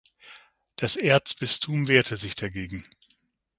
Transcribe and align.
Das 0.77 0.95
Erzbistum 0.95 1.87
wehrte 1.87 2.17
sich 2.17 2.33
dagegen. 2.33 2.87